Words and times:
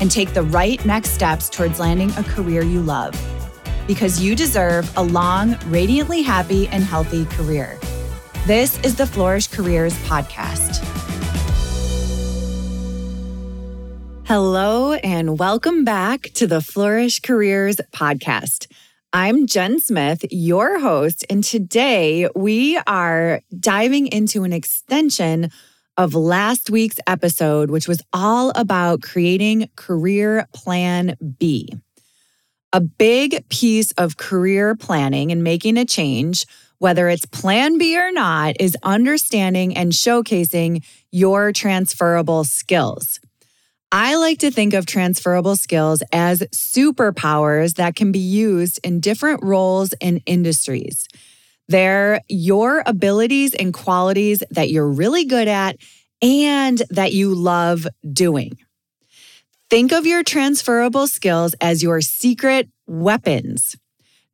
and 0.00 0.10
take 0.10 0.34
the 0.34 0.42
right 0.42 0.84
next 0.84 1.10
steps 1.10 1.48
towards 1.48 1.78
landing 1.78 2.10
a 2.16 2.24
career 2.24 2.62
you 2.62 2.80
love. 2.80 3.14
Because 3.86 4.20
you 4.20 4.34
deserve 4.34 4.90
a 4.96 5.02
long, 5.02 5.56
radiantly 5.66 6.22
happy, 6.22 6.66
and 6.68 6.82
healthy 6.82 7.26
career. 7.26 7.78
This 8.46 8.80
is 8.80 8.96
the 8.96 9.06
Flourish 9.06 9.46
Careers 9.48 9.94
Podcast. 10.04 10.84
Hello, 14.26 14.92
and 14.92 15.38
welcome 15.38 15.84
back 15.84 16.30
to 16.34 16.46
the 16.46 16.60
Flourish 16.60 17.20
Careers 17.20 17.76
Podcast. 17.92 18.66
I'm 19.12 19.48
Jen 19.48 19.80
Smith, 19.80 20.24
your 20.30 20.78
host, 20.78 21.26
and 21.28 21.42
today 21.42 22.28
we 22.36 22.78
are 22.86 23.42
diving 23.58 24.06
into 24.06 24.44
an 24.44 24.52
extension 24.52 25.50
of 26.00 26.14
last 26.14 26.70
week's 26.70 26.98
episode, 27.06 27.70
which 27.70 27.86
was 27.86 28.00
all 28.10 28.52
about 28.54 29.02
creating 29.02 29.68
Career 29.76 30.46
Plan 30.54 31.14
B. 31.38 31.68
A 32.72 32.80
big 32.80 33.46
piece 33.50 33.92
of 33.92 34.16
career 34.16 34.74
planning 34.74 35.30
and 35.30 35.44
making 35.44 35.76
a 35.76 35.84
change, 35.84 36.46
whether 36.78 37.10
it's 37.10 37.26
Plan 37.26 37.76
B 37.76 37.98
or 37.98 38.10
not, 38.12 38.56
is 38.58 38.78
understanding 38.82 39.76
and 39.76 39.92
showcasing 39.92 40.82
your 41.12 41.52
transferable 41.52 42.44
skills. 42.44 43.20
I 43.92 44.16
like 44.16 44.38
to 44.38 44.50
think 44.50 44.72
of 44.72 44.86
transferable 44.86 45.56
skills 45.56 46.02
as 46.14 46.40
superpowers 46.54 47.74
that 47.74 47.94
can 47.94 48.10
be 48.10 48.20
used 48.20 48.80
in 48.82 49.00
different 49.00 49.42
roles 49.42 49.92
and 50.00 50.22
industries. 50.24 51.06
They're 51.70 52.20
your 52.28 52.82
abilities 52.84 53.54
and 53.54 53.72
qualities 53.72 54.42
that 54.50 54.70
you're 54.70 54.90
really 54.90 55.24
good 55.24 55.46
at 55.46 55.76
and 56.20 56.82
that 56.90 57.12
you 57.12 57.34
love 57.34 57.86
doing. 58.12 58.58
Think 59.70 59.92
of 59.92 60.04
your 60.04 60.24
transferable 60.24 61.06
skills 61.06 61.54
as 61.60 61.80
your 61.82 62.00
secret 62.00 62.68
weapons. 62.88 63.76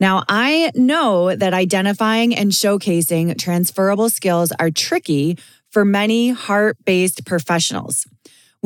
Now, 0.01 0.25
I 0.29 0.73
know 0.75 1.37
that 1.37 1.53
identifying 1.53 2.35
and 2.35 2.53
showcasing 2.53 3.39
transferable 3.39 4.09
skills 4.09 4.51
are 4.59 4.71
tricky 4.71 5.39
for 5.71 5.85
many 5.85 6.31
heart 6.31 6.79
based 6.87 7.27
professionals 7.27 8.07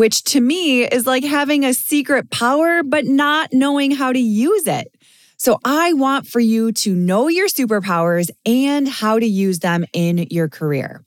which 0.00 0.22
to 0.24 0.40
me 0.40 0.84
is 0.84 1.06
like 1.06 1.24
having 1.24 1.62
a 1.62 1.74
secret 1.74 2.30
power, 2.30 2.82
but 2.82 3.04
not 3.04 3.52
knowing 3.52 3.90
how 3.90 4.10
to 4.12 4.18
use 4.18 4.66
it. 4.66 4.94
So 5.40 5.58
I 5.64 5.94
want 5.94 6.26
for 6.26 6.38
you 6.38 6.70
to 6.70 6.94
know 6.94 7.28
your 7.28 7.48
superpowers 7.48 8.28
and 8.44 8.86
how 8.86 9.18
to 9.18 9.24
use 9.24 9.60
them 9.60 9.86
in 9.94 10.26
your 10.30 10.50
career. 10.50 11.02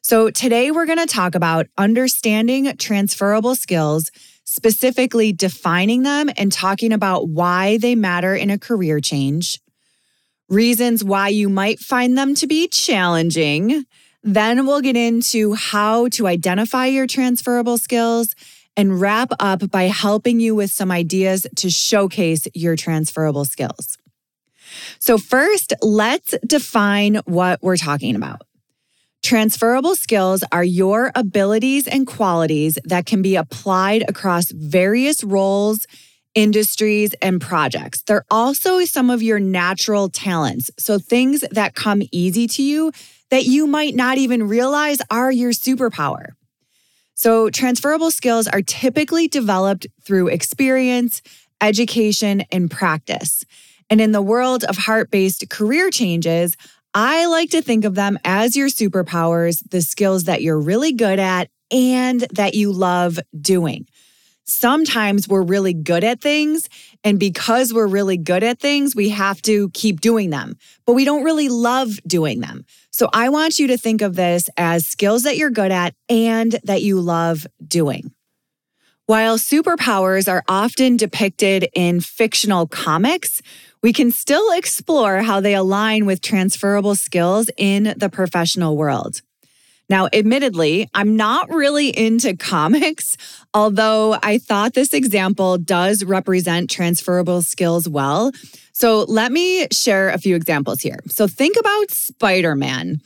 So 0.00 0.30
today 0.30 0.70
we're 0.70 0.86
going 0.86 0.96
to 0.96 1.04
talk 1.04 1.34
about 1.34 1.66
understanding 1.76 2.74
transferable 2.78 3.54
skills, 3.54 4.10
specifically 4.44 5.34
defining 5.34 6.02
them 6.02 6.30
and 6.38 6.50
talking 6.50 6.94
about 6.94 7.28
why 7.28 7.76
they 7.76 7.94
matter 7.94 8.34
in 8.34 8.48
a 8.48 8.58
career 8.58 9.00
change, 9.00 9.60
reasons 10.48 11.04
why 11.04 11.28
you 11.28 11.50
might 11.50 11.78
find 11.78 12.16
them 12.16 12.34
to 12.36 12.46
be 12.46 12.68
challenging, 12.68 13.84
then 14.22 14.66
we'll 14.66 14.80
get 14.80 14.96
into 14.96 15.52
how 15.52 16.08
to 16.08 16.26
identify 16.26 16.86
your 16.86 17.06
transferable 17.06 17.76
skills 17.76 18.34
and 18.78 18.98
wrap 18.98 19.32
up 19.40 19.70
by 19.70 19.82
helping 19.82 20.40
you 20.40 20.54
with 20.54 20.70
some 20.70 20.90
ideas 20.90 21.46
to 21.56 21.68
showcase 21.68 22.46
your 22.54 22.76
transferable 22.76 23.44
skills. 23.44 23.98
So, 25.00 25.18
first, 25.18 25.74
let's 25.82 26.34
define 26.46 27.16
what 27.24 27.60
we're 27.62 27.76
talking 27.76 28.14
about. 28.14 28.42
Transferable 29.22 29.96
skills 29.96 30.44
are 30.52 30.62
your 30.62 31.10
abilities 31.14 31.88
and 31.88 32.06
qualities 32.06 32.78
that 32.84 33.04
can 33.04 33.20
be 33.20 33.34
applied 33.34 34.08
across 34.08 34.52
various 34.52 35.24
roles, 35.24 35.86
industries, 36.34 37.14
and 37.20 37.40
projects. 37.40 38.02
They're 38.02 38.24
also 38.30 38.84
some 38.84 39.10
of 39.10 39.22
your 39.22 39.40
natural 39.40 40.08
talents. 40.08 40.70
So, 40.78 40.98
things 40.98 41.42
that 41.50 41.74
come 41.74 42.02
easy 42.12 42.46
to 42.46 42.62
you 42.62 42.92
that 43.30 43.44
you 43.44 43.66
might 43.66 43.96
not 43.96 44.18
even 44.18 44.46
realize 44.48 44.98
are 45.10 45.32
your 45.32 45.50
superpower. 45.50 46.37
So, 47.18 47.50
transferable 47.50 48.12
skills 48.12 48.46
are 48.46 48.62
typically 48.62 49.26
developed 49.26 49.88
through 50.04 50.28
experience, 50.28 51.20
education, 51.60 52.44
and 52.52 52.70
practice. 52.70 53.44
And 53.90 54.00
in 54.00 54.12
the 54.12 54.22
world 54.22 54.62
of 54.62 54.76
heart 54.76 55.10
based 55.10 55.50
career 55.50 55.90
changes, 55.90 56.56
I 56.94 57.26
like 57.26 57.50
to 57.50 57.60
think 57.60 57.84
of 57.84 57.96
them 57.96 58.20
as 58.24 58.56
your 58.56 58.68
superpowers, 58.68 59.68
the 59.68 59.82
skills 59.82 60.24
that 60.24 60.42
you're 60.42 60.60
really 60.60 60.92
good 60.92 61.18
at 61.18 61.50
and 61.72 62.20
that 62.34 62.54
you 62.54 62.70
love 62.70 63.18
doing. 63.40 63.88
Sometimes 64.48 65.28
we're 65.28 65.42
really 65.42 65.74
good 65.74 66.02
at 66.02 66.22
things, 66.22 66.70
and 67.04 67.20
because 67.20 67.74
we're 67.74 67.86
really 67.86 68.16
good 68.16 68.42
at 68.42 68.58
things, 68.58 68.96
we 68.96 69.10
have 69.10 69.42
to 69.42 69.68
keep 69.74 70.00
doing 70.00 70.30
them, 70.30 70.56
but 70.86 70.94
we 70.94 71.04
don't 71.04 71.22
really 71.22 71.50
love 71.50 71.90
doing 72.06 72.40
them. 72.40 72.64
So 72.90 73.10
I 73.12 73.28
want 73.28 73.58
you 73.58 73.66
to 73.66 73.76
think 73.76 74.00
of 74.00 74.16
this 74.16 74.48
as 74.56 74.86
skills 74.86 75.24
that 75.24 75.36
you're 75.36 75.50
good 75.50 75.70
at 75.70 75.94
and 76.08 76.58
that 76.64 76.80
you 76.80 76.98
love 76.98 77.46
doing. 77.66 78.14
While 79.04 79.36
superpowers 79.36 80.32
are 80.32 80.42
often 80.48 80.96
depicted 80.96 81.68
in 81.74 82.00
fictional 82.00 82.66
comics, 82.66 83.42
we 83.82 83.92
can 83.92 84.10
still 84.10 84.50
explore 84.52 85.22
how 85.22 85.40
they 85.40 85.54
align 85.54 86.06
with 86.06 86.22
transferable 86.22 86.94
skills 86.94 87.50
in 87.58 87.94
the 87.96 88.08
professional 88.08 88.78
world. 88.78 89.20
Now, 89.88 90.08
admittedly, 90.12 90.88
I'm 90.92 91.16
not 91.16 91.48
really 91.48 91.88
into 91.88 92.36
comics, 92.36 93.16
although 93.54 94.18
I 94.22 94.38
thought 94.38 94.74
this 94.74 94.92
example 94.92 95.58
does 95.58 96.04
represent 96.04 96.70
transferable 96.70 97.42
skills 97.42 97.88
well. 97.88 98.32
So 98.72 99.04
let 99.08 99.32
me 99.32 99.66
share 99.72 100.10
a 100.10 100.18
few 100.18 100.36
examples 100.36 100.80
here. 100.80 100.98
So 101.08 101.26
think 101.26 101.56
about 101.58 101.90
Spider 101.90 102.54
Man. 102.54 103.00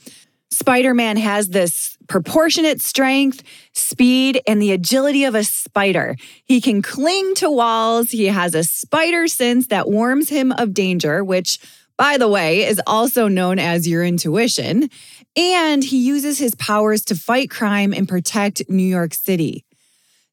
Spider 0.51 0.93
Man 0.93 1.17
has 1.17 1.49
this 1.49 1.97
proportionate 2.07 2.79
strength, 2.79 3.41
speed, 3.73 4.39
and 4.47 4.61
the 4.61 4.71
agility 4.71 5.23
of 5.23 5.33
a 5.33 5.43
spider. 5.43 6.15
He 6.45 6.61
can 6.61 6.83
cling 6.83 7.33
to 7.35 7.49
walls. 7.49 8.11
He 8.11 8.25
has 8.25 8.53
a 8.53 8.63
spider 8.63 9.27
sense 9.27 9.67
that 9.67 9.89
warns 9.89 10.29
him 10.29 10.51
of 10.51 10.73
danger, 10.73 11.23
which, 11.23 11.57
by 12.03 12.17
the 12.17 12.27
way, 12.27 12.65
is 12.65 12.81
also 12.85 13.29
known 13.29 13.57
as 13.59 13.87
your 13.87 14.03
intuition. 14.03 14.89
And 15.37 15.81
he 15.81 16.05
uses 16.05 16.37
his 16.37 16.53
powers 16.55 17.01
to 17.05 17.15
fight 17.15 17.49
crime 17.49 17.93
and 17.93 18.09
protect 18.09 18.69
New 18.69 18.83
York 18.83 19.13
City. 19.13 19.63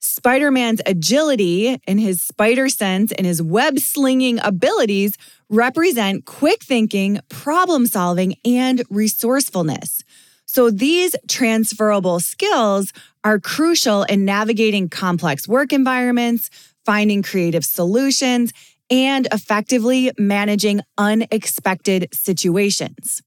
Spider 0.01 0.51
Man's 0.51 0.81
agility 0.85 1.81
and 1.87 2.01
his 2.01 2.23
spider 2.23 2.69
sense 2.69 3.13
and 3.13 3.25
his 3.25 3.41
web 3.41 3.79
slinging 3.79 4.41
abilities 4.43 5.17
represent 5.49 6.25
quick 6.25 6.65
thinking, 6.65 7.21
problem 7.29 7.87
solving, 7.87 8.35
and 8.45 8.83
resourcefulness. 8.91 10.03
So 10.47 10.73
these 10.73 11.15
transferable 11.29 12.19
skills 12.19 12.93
are 13.23 13.39
crucial 13.39 14.03
in 14.03 14.25
navigating 14.25 14.89
complex 14.89 15.47
work 15.47 15.73
environments, 15.73 16.51
finding 16.85 17.23
creative 17.23 17.65
solutions, 17.65 18.53
and 18.91 19.29
effectively 19.33 20.11
managing 20.19 20.81
unexpected 20.99 22.09
situations. 22.13 23.23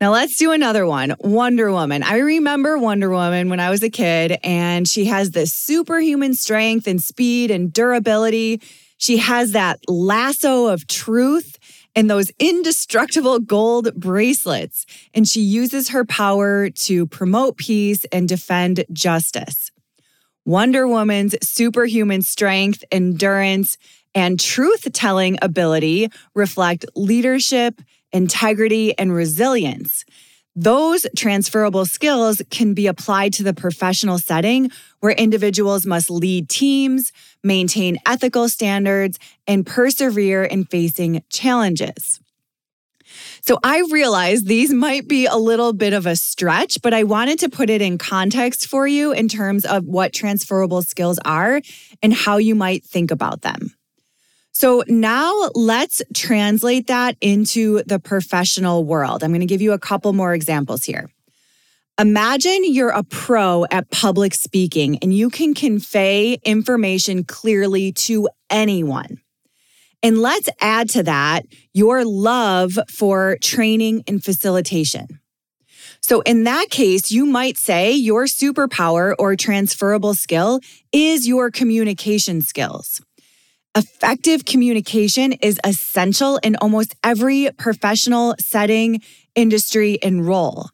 Now 0.00 0.12
let's 0.12 0.38
do 0.38 0.52
another 0.52 0.86
one 0.86 1.14
Wonder 1.20 1.70
Woman. 1.70 2.02
I 2.02 2.18
remember 2.18 2.78
Wonder 2.78 3.10
Woman 3.10 3.50
when 3.50 3.60
I 3.60 3.68
was 3.68 3.82
a 3.82 3.90
kid, 3.90 4.38
and 4.42 4.88
she 4.88 5.04
has 5.06 5.32
this 5.32 5.52
superhuman 5.52 6.32
strength 6.34 6.86
and 6.86 7.02
speed 7.02 7.50
and 7.50 7.70
durability. 7.70 8.62
She 8.96 9.18
has 9.18 9.52
that 9.52 9.78
lasso 9.88 10.68
of 10.68 10.86
truth 10.86 11.58
and 11.94 12.08
those 12.08 12.30
indestructible 12.38 13.40
gold 13.40 13.94
bracelets. 13.94 14.86
And 15.12 15.28
she 15.28 15.40
uses 15.40 15.90
her 15.90 16.04
power 16.04 16.70
to 16.70 17.06
promote 17.06 17.56
peace 17.58 18.04
and 18.12 18.28
defend 18.28 18.84
justice. 18.92 19.70
Wonder 20.46 20.88
Woman's 20.88 21.34
superhuman 21.46 22.22
strength, 22.22 22.82
endurance, 22.90 23.76
and 24.14 24.38
truth 24.38 24.90
telling 24.92 25.38
ability 25.42 26.08
reflect 26.34 26.84
leadership, 26.94 27.80
integrity, 28.12 28.96
and 28.98 29.14
resilience. 29.14 30.04
Those 30.56 31.06
transferable 31.16 31.86
skills 31.86 32.42
can 32.50 32.74
be 32.74 32.88
applied 32.88 33.32
to 33.34 33.44
the 33.44 33.54
professional 33.54 34.18
setting 34.18 34.70
where 34.98 35.12
individuals 35.12 35.86
must 35.86 36.10
lead 36.10 36.48
teams, 36.48 37.12
maintain 37.44 37.98
ethical 38.04 38.48
standards, 38.48 39.18
and 39.46 39.64
persevere 39.64 40.42
in 40.42 40.64
facing 40.64 41.22
challenges. 41.30 42.20
So 43.42 43.58
I 43.62 43.82
realize 43.90 44.42
these 44.42 44.72
might 44.72 45.08
be 45.08 45.26
a 45.26 45.36
little 45.36 45.72
bit 45.72 45.92
of 45.92 46.06
a 46.06 46.16
stretch, 46.16 46.82
but 46.82 46.94
I 46.94 47.04
wanted 47.04 47.38
to 47.40 47.48
put 47.48 47.70
it 47.70 47.82
in 47.82 47.98
context 47.98 48.66
for 48.66 48.86
you 48.86 49.12
in 49.12 49.28
terms 49.28 49.64
of 49.64 49.84
what 49.84 50.12
transferable 50.12 50.82
skills 50.82 51.18
are 51.24 51.60
and 52.02 52.12
how 52.12 52.36
you 52.36 52.54
might 52.54 52.84
think 52.84 53.10
about 53.10 53.42
them. 53.42 53.74
So 54.60 54.84
now 54.88 55.48
let's 55.54 56.02
translate 56.14 56.88
that 56.88 57.16
into 57.22 57.82
the 57.84 57.98
professional 57.98 58.84
world. 58.84 59.24
I'm 59.24 59.30
going 59.30 59.40
to 59.40 59.46
give 59.46 59.62
you 59.62 59.72
a 59.72 59.78
couple 59.78 60.12
more 60.12 60.34
examples 60.34 60.84
here. 60.84 61.08
Imagine 61.98 62.70
you're 62.70 62.90
a 62.90 63.02
pro 63.02 63.64
at 63.70 63.90
public 63.90 64.34
speaking 64.34 64.98
and 64.98 65.14
you 65.14 65.30
can 65.30 65.54
convey 65.54 66.34
information 66.44 67.24
clearly 67.24 67.92
to 67.92 68.28
anyone. 68.50 69.22
And 70.02 70.18
let's 70.18 70.50
add 70.60 70.90
to 70.90 71.04
that 71.04 71.46
your 71.72 72.04
love 72.04 72.78
for 72.90 73.38
training 73.40 74.04
and 74.06 74.22
facilitation. 74.22 75.20
So, 76.02 76.20
in 76.22 76.44
that 76.44 76.68
case, 76.68 77.10
you 77.10 77.24
might 77.24 77.56
say 77.56 77.92
your 77.92 78.24
superpower 78.24 79.14
or 79.18 79.36
transferable 79.36 80.12
skill 80.12 80.60
is 80.92 81.26
your 81.26 81.50
communication 81.50 82.42
skills. 82.42 83.00
Effective 83.76 84.44
communication 84.44 85.32
is 85.34 85.60
essential 85.62 86.38
in 86.38 86.56
almost 86.56 86.96
every 87.04 87.50
professional 87.56 88.34
setting, 88.40 89.00
industry, 89.36 89.96
and 90.02 90.26
role. 90.26 90.70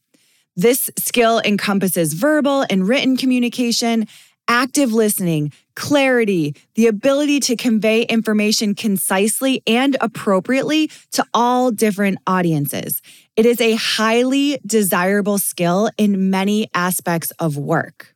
This 0.57 0.91
skill 0.99 1.43
encompasses 1.45 2.15
verbal 2.15 2.65
and 2.71 2.89
written 2.89 3.19
communication, 3.19 4.07
active 4.49 4.95
listening, 4.95 5.53
clarity, 5.75 6.57
the 6.75 6.87
ability 6.87 7.39
to 7.41 7.55
convey 7.55 8.05
information 8.05 8.75
concisely 8.75 9.63
and 9.67 9.99
appropriately 10.01 10.91
to 11.13 11.25
all 11.35 11.71
different 11.71 12.17
audiences. 12.27 13.03
It 13.37 13.45
is 13.45 13.61
a 13.61 13.75
highly 13.75 14.59
desirable 14.65 15.37
skill 15.37 15.91
in 15.99 16.31
many 16.31 16.71
aspects 16.73 17.31
of 17.33 17.59
work. 17.59 18.16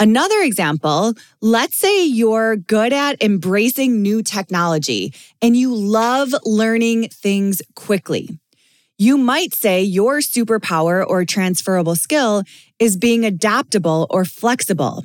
Another 0.00 0.40
example, 0.40 1.12
let's 1.42 1.76
say 1.76 2.06
you're 2.06 2.56
good 2.56 2.94
at 2.94 3.22
embracing 3.22 4.00
new 4.00 4.22
technology 4.22 5.12
and 5.42 5.54
you 5.54 5.74
love 5.74 6.34
learning 6.46 7.10
things 7.10 7.60
quickly. 7.74 8.30
You 8.96 9.18
might 9.18 9.52
say 9.52 9.82
your 9.82 10.20
superpower 10.20 11.04
or 11.06 11.26
transferable 11.26 11.96
skill 11.96 12.44
is 12.78 12.96
being 12.96 13.26
adaptable 13.26 14.06
or 14.08 14.24
flexible. 14.24 15.04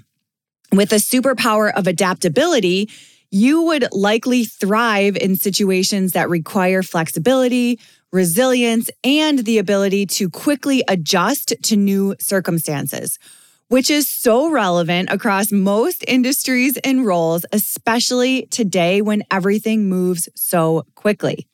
With 0.71 0.93
a 0.93 1.03
superpower 1.11 1.73
of 1.73 1.87
adaptability, 1.87 2.89
you 3.29 3.63
would 3.63 3.89
likely 3.91 4.45
thrive 4.45 5.17
in 5.17 5.35
situations 5.35 6.13
that 6.13 6.29
require 6.29 6.81
flexibility, 6.81 7.81
resilience, 8.13 8.89
and 9.03 9.39
the 9.39 9.57
ability 9.57 10.05
to 10.05 10.29
quickly 10.29 10.85
adjust 10.87 11.53
to 11.63 11.75
new 11.75 12.15
circumstances 12.17 13.19
which 13.67 13.89
is 13.89 14.07
so 14.07 14.49
relevant 14.49 15.09
across 15.11 15.51
most 15.51 16.03
industries 16.07 16.77
and 16.77 17.05
roles, 17.05 17.45
especially 17.51 18.47
today 18.47 19.01
when 19.01 19.23
everything 19.31 19.89
moves 19.89 20.29
so 20.35 20.85
quickly. 20.95 21.47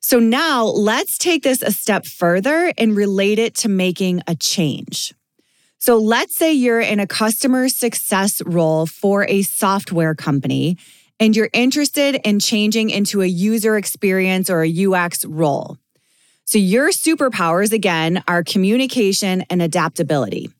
So, 0.00 0.18
now 0.18 0.64
let's 0.64 1.16
take 1.16 1.42
this 1.42 1.62
a 1.62 1.70
step 1.70 2.04
further 2.04 2.72
and 2.76 2.94
relate 2.94 3.38
it 3.38 3.54
to 3.56 3.70
making 3.70 4.20
a 4.26 4.34
change. 4.34 5.14
So, 5.78 5.96
let's 5.96 6.36
say 6.36 6.52
you're 6.52 6.80
in 6.80 7.00
a 7.00 7.06
customer 7.06 7.70
success 7.70 8.42
role 8.44 8.84
for 8.84 9.24
a 9.28 9.40
software 9.42 10.14
company 10.14 10.76
and 11.18 11.34
you're 11.34 11.48
interested 11.54 12.16
in 12.22 12.38
changing 12.38 12.90
into 12.90 13.22
a 13.22 13.26
user 13.26 13.78
experience 13.78 14.50
or 14.50 14.62
a 14.62 14.86
UX 14.86 15.24
role. 15.24 15.78
So, 16.44 16.58
your 16.58 16.90
superpowers, 16.90 17.72
again, 17.72 18.22
are 18.28 18.44
communication 18.44 19.44
and 19.48 19.62
adaptability. 19.62 20.50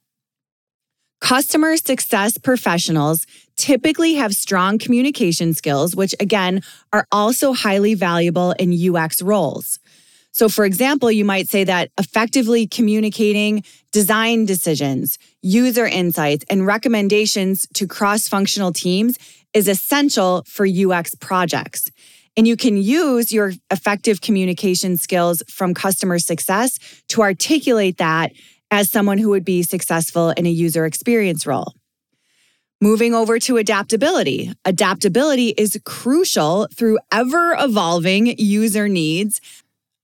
Customer 1.24 1.78
success 1.78 2.36
professionals 2.36 3.26
typically 3.56 4.12
have 4.12 4.34
strong 4.34 4.78
communication 4.78 5.54
skills, 5.54 5.96
which 5.96 6.14
again 6.20 6.60
are 6.92 7.06
also 7.10 7.54
highly 7.54 7.94
valuable 7.94 8.52
in 8.58 8.94
UX 8.94 9.22
roles. 9.22 9.78
So, 10.32 10.50
for 10.50 10.66
example, 10.66 11.10
you 11.10 11.24
might 11.24 11.48
say 11.48 11.64
that 11.64 11.90
effectively 11.98 12.66
communicating 12.66 13.64
design 13.90 14.44
decisions, 14.44 15.18
user 15.40 15.86
insights, 15.86 16.44
and 16.50 16.66
recommendations 16.66 17.66
to 17.72 17.86
cross 17.86 18.28
functional 18.28 18.70
teams 18.70 19.16
is 19.54 19.66
essential 19.66 20.44
for 20.46 20.66
UX 20.66 21.14
projects. 21.14 21.90
And 22.36 22.46
you 22.46 22.56
can 22.56 22.76
use 22.76 23.32
your 23.32 23.52
effective 23.70 24.20
communication 24.20 24.98
skills 24.98 25.42
from 25.48 25.72
customer 25.72 26.18
success 26.18 26.78
to 27.08 27.22
articulate 27.22 27.96
that 27.96 28.32
as 28.74 28.90
someone 28.90 29.18
who 29.18 29.28
would 29.28 29.44
be 29.44 29.62
successful 29.62 30.30
in 30.30 30.46
a 30.46 30.50
user 30.50 30.84
experience 30.84 31.46
role. 31.46 31.74
Moving 32.80 33.14
over 33.14 33.38
to 33.38 33.56
adaptability. 33.56 34.52
Adaptability 34.64 35.50
is 35.50 35.78
crucial 35.84 36.66
through 36.74 36.98
ever 37.12 37.56
evolving 37.56 38.36
user 38.36 38.88
needs, 38.88 39.40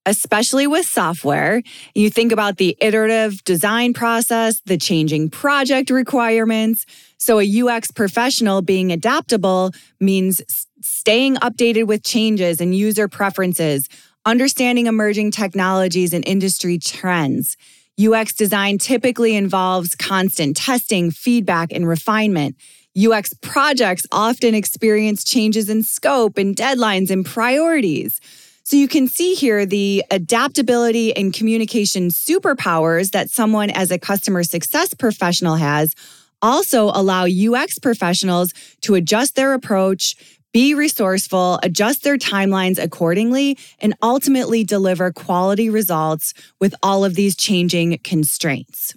especially 0.07 0.69
with 0.69 0.87
software. 0.87 1.63
You 1.97 2.11
think 2.11 2.31
about 2.31 2.59
the 2.59 2.77
iterative 2.81 3.43
design 3.43 3.93
process, 3.93 4.63
the 4.67 4.79
changing 4.79 5.31
project 5.31 5.91
requirements. 5.91 6.87
So, 7.19 7.41
a 7.41 7.63
UX 7.63 7.91
professional 7.91 8.63
being 8.63 8.93
adaptable 8.93 9.73
means 9.99 10.41
staying 10.81 11.35
updated 11.39 11.89
with 11.89 12.05
changes 12.05 12.61
and 12.61 12.73
user 12.73 13.09
preferences, 13.09 13.89
understanding 14.25 14.87
emerging 14.87 15.33
technologies 15.33 16.13
and 16.13 16.25
industry 16.25 16.79
trends. 16.79 17.57
UX 17.99 18.33
design 18.33 18.79
typically 18.79 19.35
involves 19.35 19.95
constant 19.95 20.57
testing, 20.57 21.11
feedback, 21.11 21.73
and 21.73 21.87
refinement. 21.89 22.57
UX 22.99 23.33
projects 23.35 24.07
often 24.11 24.55
experience 24.55 25.23
changes 25.23 25.69
in 25.69 25.83
scope 25.83 26.39
and 26.39 26.57
deadlines 26.57 27.11
and 27.11 27.25
priorities. 27.25 28.21
So 28.65 28.77
you 28.77 28.89
can 28.89 29.09
see 29.09 29.35
here 29.35 29.67
the 29.67 30.05
adaptability 30.11 31.15
and 31.17 31.33
communication 31.33 32.09
superpowers 32.09 33.11
that 33.11 33.31
someone 33.31 33.71
as 33.71 33.91
a 33.91 33.99
customer 33.99 34.45
success 34.45 34.95
professional 34.95 35.57
has 35.57 35.95
also 36.43 36.91
allow 36.95 37.27
UX 37.27 37.79
professionals 37.79 38.53
to 38.83 38.95
adjust 38.95 39.35
their 39.35 39.55
approach, 39.55 40.17
be 40.53 40.75
resourceful, 40.75 41.61
adjust 41.63 42.03
their 42.03 42.19
timelines 42.19 42.83
accordingly, 42.83 43.57
and 43.79 43.95
ultimately 44.03 44.65
deliver 44.65 45.13
quality 45.13 45.71
results 45.71 46.35
with 46.61 46.75
all 46.83 47.05
of 47.05 47.15
these 47.15 47.37
changing 47.37 47.99
constraints. 48.05 48.95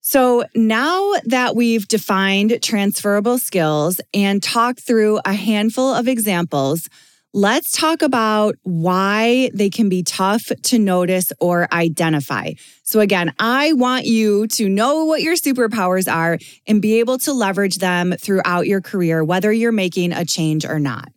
So, 0.00 0.44
now 0.56 1.12
that 1.26 1.54
we've 1.54 1.86
defined 1.86 2.60
transferable 2.62 3.38
skills 3.38 4.00
and 4.12 4.42
talked 4.42 4.80
through 4.80 5.20
a 5.24 5.34
handful 5.34 5.94
of 5.94 6.08
examples, 6.08 6.88
Let's 7.32 7.70
talk 7.70 8.02
about 8.02 8.56
why 8.64 9.50
they 9.54 9.70
can 9.70 9.88
be 9.88 10.02
tough 10.02 10.50
to 10.64 10.78
notice 10.80 11.32
or 11.38 11.72
identify. 11.72 12.54
So, 12.82 12.98
again, 12.98 13.32
I 13.38 13.72
want 13.74 14.04
you 14.04 14.48
to 14.48 14.68
know 14.68 15.04
what 15.04 15.22
your 15.22 15.36
superpowers 15.36 16.12
are 16.12 16.38
and 16.66 16.82
be 16.82 16.98
able 16.98 17.18
to 17.18 17.32
leverage 17.32 17.76
them 17.76 18.14
throughout 18.18 18.66
your 18.66 18.80
career, 18.80 19.22
whether 19.22 19.52
you're 19.52 19.70
making 19.70 20.12
a 20.12 20.24
change 20.24 20.64
or 20.64 20.80
not. 20.80 21.12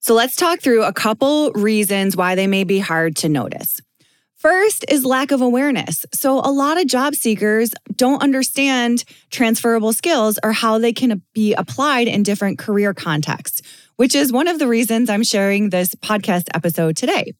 So, 0.00 0.14
let's 0.14 0.36
talk 0.36 0.60
through 0.60 0.84
a 0.84 0.92
couple 0.94 1.52
reasons 1.52 2.16
why 2.16 2.34
they 2.34 2.46
may 2.46 2.64
be 2.64 2.78
hard 2.78 3.14
to 3.16 3.28
notice. 3.28 3.82
First 4.36 4.86
is 4.88 5.04
lack 5.04 5.32
of 5.32 5.42
awareness. 5.42 6.06
So, 6.14 6.38
a 6.38 6.48
lot 6.50 6.80
of 6.80 6.86
job 6.86 7.14
seekers 7.14 7.74
don't 7.94 8.22
understand 8.22 9.04
transferable 9.30 9.92
skills 9.92 10.38
or 10.42 10.52
how 10.52 10.78
they 10.78 10.94
can 10.94 11.20
be 11.34 11.52
applied 11.52 12.08
in 12.08 12.22
different 12.22 12.58
career 12.58 12.94
contexts 12.94 13.60
which 13.96 14.14
is 14.14 14.32
one 14.32 14.48
of 14.48 14.58
the 14.58 14.68
reasons 14.68 15.10
I'm 15.10 15.22
sharing 15.22 15.70
this 15.70 15.94
podcast 15.94 16.44
episode 16.54 16.96
today. 16.96 17.32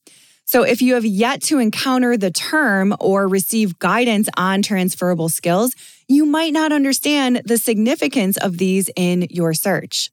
So, 0.46 0.62
if 0.62 0.82
you 0.82 0.94
have 0.94 1.06
yet 1.06 1.42
to 1.44 1.58
encounter 1.58 2.16
the 2.16 2.30
term 2.30 2.94
or 3.00 3.26
receive 3.26 3.78
guidance 3.78 4.28
on 4.36 4.60
transferable 4.62 5.30
skills, 5.30 5.74
you 6.06 6.26
might 6.26 6.52
not 6.52 6.70
understand 6.70 7.40
the 7.46 7.56
significance 7.56 8.36
of 8.36 8.58
these 8.58 8.90
in 8.94 9.26
your 9.30 9.54
search. 9.54 10.10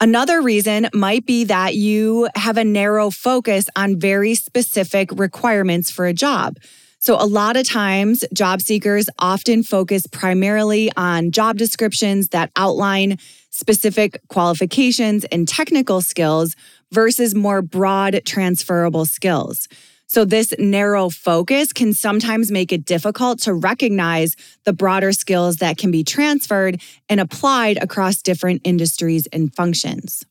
Another 0.00 0.40
reason 0.40 0.88
might 0.94 1.26
be 1.26 1.44
that 1.44 1.74
you 1.74 2.28
have 2.36 2.56
a 2.56 2.64
narrow 2.64 3.10
focus 3.10 3.68
on 3.74 3.98
very 3.98 4.36
specific 4.36 5.10
requirements 5.12 5.90
for 5.90 6.06
a 6.06 6.14
job. 6.14 6.56
So, 7.00 7.14
a 7.14 7.26
lot 7.26 7.56
of 7.56 7.66
times, 7.66 8.24
job 8.34 8.60
seekers 8.60 9.08
often 9.18 9.62
focus 9.62 10.06
primarily 10.08 10.90
on 10.96 11.30
job 11.30 11.56
descriptions 11.56 12.28
that 12.30 12.50
outline 12.56 13.18
specific 13.50 14.20
qualifications 14.28 15.24
and 15.26 15.46
technical 15.46 16.00
skills 16.00 16.56
versus 16.92 17.34
more 17.34 17.62
broad 17.62 18.20
transferable 18.24 19.04
skills. 19.04 19.68
So, 20.08 20.24
this 20.24 20.52
narrow 20.58 21.08
focus 21.08 21.72
can 21.72 21.92
sometimes 21.92 22.50
make 22.50 22.72
it 22.72 22.84
difficult 22.84 23.40
to 23.42 23.54
recognize 23.54 24.34
the 24.64 24.72
broader 24.72 25.12
skills 25.12 25.56
that 25.56 25.78
can 25.78 25.92
be 25.92 26.02
transferred 26.02 26.82
and 27.08 27.20
applied 27.20 27.76
across 27.76 28.22
different 28.22 28.62
industries 28.64 29.28
and 29.28 29.54
functions. 29.54 30.24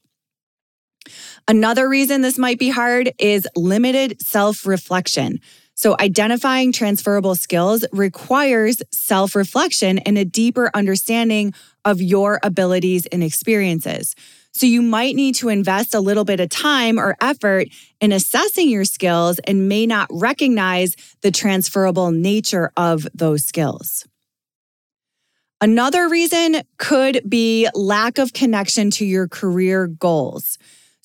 Another 1.48 1.88
reason 1.88 2.22
this 2.22 2.38
might 2.38 2.60
be 2.60 2.70
hard 2.70 3.14
is 3.20 3.48
limited 3.56 4.22
self 4.22 4.66
reflection. 4.66 5.40
So, 5.78 5.96
identifying 6.00 6.72
transferable 6.72 7.36
skills 7.36 7.86
requires 7.94 8.82
self 8.92 9.36
reflection 9.36 10.00
and 10.00 10.18
a 10.18 10.26
deeper 10.26 10.72
understanding 10.74 11.54
of 11.86 12.02
your 12.02 12.40
abilities 12.42 13.06
and 13.06 13.24
experiences. 13.24 14.16
So, 14.54 14.66
you 14.66 14.82
might 14.82 15.16
need 15.16 15.36
to 15.36 15.50
invest 15.50 15.94
a 15.94 16.00
little 16.00 16.26
bit 16.26 16.40
of 16.40 16.50
time 16.50 17.00
or 17.00 17.16
effort 17.22 17.68
in 18.02 18.12
assessing 18.12 18.70
your 18.70 18.86
skills 18.86 19.38
and 19.46 19.70
may 19.70 19.86
not 19.86 20.08
recognize 20.12 20.96
the 21.22 21.30
transferable 21.30 22.10
nature 22.12 22.72
of 22.76 23.08
those 23.14 23.46
skills. 23.46 24.04
Another 25.62 26.10
reason 26.10 26.64
could 26.80 27.22
be 27.30 27.70
lack 27.76 28.18
of 28.18 28.34
connection 28.34 28.90
to 28.92 29.06
your 29.06 29.28
career 29.28 29.86
goals. 29.86 30.58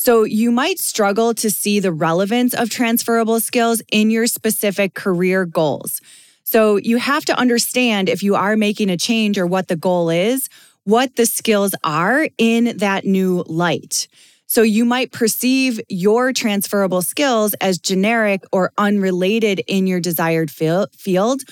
So 0.05 0.25
you 0.25 0.51
might 0.51 0.81
struggle 0.81 1.33
to 1.35 1.49
see 1.49 1.79
the 1.79 1.93
relevance 1.93 2.55
of 2.55 2.69
transferable 2.69 3.39
skills 3.39 3.81
in 3.93 4.11
your 4.11 4.27
specific 4.27 4.95
career 4.95 5.47
goals. 5.47 6.01
So 6.43 6.75
you 6.75 6.97
have 6.97 7.25
to 7.27 7.39
understand 7.39 8.09
if 8.09 8.21
you 8.21 8.35
are 8.35 8.57
making 8.57 8.91
a 8.91 8.97
change 8.97 9.39
or 9.39 9.47
what 9.47 9.69
the 9.69 9.77
goal 9.77 10.11
is, 10.11 10.49
what 10.83 11.15
the 11.15 11.25
skills 11.25 11.77
are 11.85 12.27
in 12.37 12.79
that 12.79 13.05
new 13.05 13.45
light. 13.47 14.09
So 14.49 14.63
you 14.63 14.85
might 14.85 15.13
perceive 15.13 15.81
your 15.89 16.33
transferable 16.33 17.03
skills 17.03 17.55
as 17.61 17.79
generic 17.79 18.43
or 18.51 18.73
unrelated 18.77 19.63
in 19.69 19.87
your 19.87 20.01
desired 20.01 20.51
field, 20.51 21.43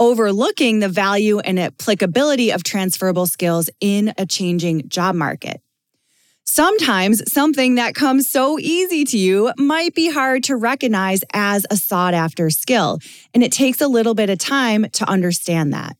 overlooking 0.00 0.80
the 0.80 0.88
value 0.88 1.38
and 1.38 1.60
applicability 1.60 2.50
of 2.50 2.64
transferable 2.64 3.26
skills 3.26 3.70
in 3.80 4.12
a 4.18 4.26
changing 4.26 4.88
job 4.88 5.14
market. 5.14 5.62
Sometimes 6.52 7.22
something 7.32 7.76
that 7.76 7.94
comes 7.94 8.28
so 8.28 8.58
easy 8.58 9.04
to 9.04 9.16
you 9.16 9.52
might 9.56 9.94
be 9.94 10.10
hard 10.10 10.42
to 10.42 10.56
recognize 10.56 11.20
as 11.32 11.64
a 11.70 11.76
sought 11.76 12.12
after 12.12 12.50
skill, 12.50 12.98
and 13.32 13.44
it 13.44 13.52
takes 13.52 13.80
a 13.80 13.86
little 13.86 14.14
bit 14.14 14.30
of 14.30 14.38
time 14.38 14.90
to 14.94 15.08
understand 15.08 15.72
that. 15.72 15.96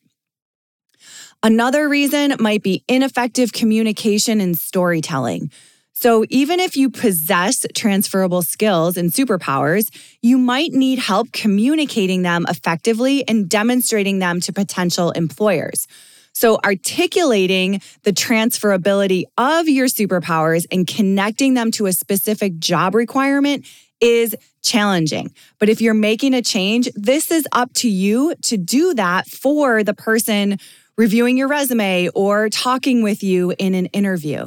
Another 1.40 1.88
reason 1.88 2.35
might 2.40 2.64
be 2.64 2.83
ineffective 2.88 3.52
communication 3.52 4.40
and 4.40 4.59
storytelling. 4.59 5.52
So, 5.92 6.25
even 6.30 6.59
if 6.59 6.76
you 6.76 6.90
possess 6.90 7.64
transferable 7.76 8.42
skills 8.42 8.97
and 8.97 9.12
superpowers, 9.12 9.88
you 10.21 10.37
might 10.37 10.73
need 10.73 10.99
help 10.99 11.30
communicating 11.30 12.23
them 12.23 12.45
effectively 12.49 13.23
and 13.28 13.49
demonstrating 13.49 14.19
them 14.19 14.40
to 14.40 14.52
potential 14.52 15.12
employers. 15.12 15.87
So, 16.33 16.59
articulating 16.65 17.81
the 18.03 18.13
transferability 18.13 19.25
of 19.37 19.69
your 19.69 19.87
superpowers 19.87 20.65
and 20.71 20.87
connecting 20.87 21.55
them 21.55 21.71
to 21.73 21.87
a 21.87 21.93
specific 21.93 22.59
job 22.59 22.95
requirement 22.95 23.67
is 24.01 24.35
challenging. 24.63 25.35
But 25.59 25.69
if 25.69 25.81
you're 25.81 25.95
making 25.95 26.35
a 26.35 26.43
change, 26.43 26.89
this 26.95 27.31
is 27.31 27.47
up 27.53 27.73
to 27.75 27.89
you 27.89 28.35
to 28.43 28.57
do 28.57 28.95
that 28.95 29.27
for 29.27 29.85
the 29.85 29.95
person 29.95 30.59
reviewing 30.97 31.37
your 31.37 31.49
resume 31.49 32.09
or 32.15 32.49
talking 32.49 33.03
with 33.03 33.23
you 33.23 33.55
in 33.59 33.75
an 33.75 33.87
interview. 33.87 34.47